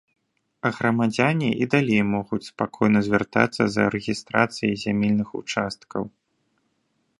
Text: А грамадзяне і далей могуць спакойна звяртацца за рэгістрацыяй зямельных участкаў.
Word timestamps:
А 0.69 0.69
грамадзяне 0.77 1.49
і 1.65 1.67
далей 1.73 2.01
могуць 2.13 2.39
спакойна 2.51 2.99
звяртацца 3.09 3.63
за 3.75 3.83
рэгістрацыяй 3.99 4.75
зямельных 4.87 5.29
участкаў. 5.41 6.03